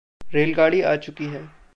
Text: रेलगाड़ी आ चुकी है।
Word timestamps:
रेलगाड़ी 0.33 0.81
आ 0.81 0.95
चुकी 0.95 1.25
है। 1.25 1.61